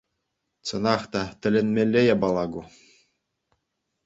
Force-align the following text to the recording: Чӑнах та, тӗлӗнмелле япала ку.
Чӑнах 0.65 1.03
та, 1.11 1.23
тӗлӗнмелле 1.41 2.01
япала 2.13 2.45
ку. 2.53 2.61